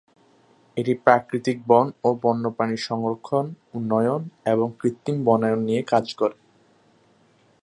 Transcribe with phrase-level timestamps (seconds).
[0.77, 3.45] এটি প্রাকৃতিক বন ও বন্যপ্রাণী সংরক্ষণ,
[3.73, 4.21] উন্নয়ন
[4.45, 6.37] এবং কৃত্রিম বনায়ন নিয়ে কাজ করে।